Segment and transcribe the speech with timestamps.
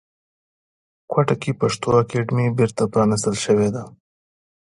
[1.11, 3.83] کوټې کې پښتو اکاډمۍ بیرته پرانیستل شوې ده